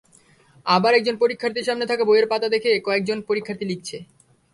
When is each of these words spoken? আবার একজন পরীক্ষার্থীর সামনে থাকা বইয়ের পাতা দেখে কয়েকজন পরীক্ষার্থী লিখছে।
আবার 0.65 0.91
একজন 0.95 1.15
পরীক্ষার্থীর 1.21 1.67
সামনে 1.67 1.85
থাকা 1.91 2.03
বইয়ের 2.05 2.27
পাতা 2.31 2.47
দেখে 2.53 2.71
কয়েকজন 2.87 3.17
পরীক্ষার্থী 3.29 3.65
লিখছে। 3.71 3.97